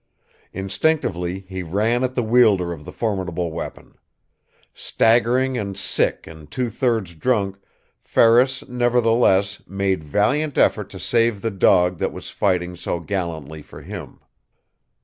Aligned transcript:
Instinctively 0.51 1.41
he 1.47 1.61
ran 1.61 2.03
at 2.03 2.15
the 2.15 2.23
wielder 2.23 2.73
of 2.73 2.85
the 2.85 2.91
formidable 2.91 3.51
weapon. 3.51 3.99
Staggering 4.73 5.59
and 5.59 5.77
sick 5.77 6.25
and 6.25 6.49
two 6.49 6.71
thirds 6.71 7.13
drunk, 7.13 7.59
Ferris, 8.01 8.67
nevertheless, 8.67 9.61
made 9.67 10.03
valiant 10.03 10.57
effort 10.57 10.89
to 10.89 10.97
save 10.97 11.43
the 11.43 11.51
dog 11.51 11.99
that 11.99 12.11
was 12.13 12.31
fighting 12.31 12.75
so 12.75 12.99
gallantly 12.99 13.61
for 13.61 13.83
him. 13.83 14.21